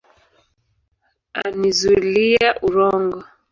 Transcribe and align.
Annizuliya 1.43 2.47
urongo 2.67 3.19